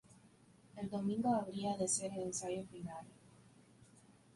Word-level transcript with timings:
El 0.77 0.89
domingo 0.89 1.31
habría 1.35 1.77
de 1.77 1.87
ser 1.87 2.11
el 2.13 2.23
ensayo 2.23 2.65
final. 2.65 3.05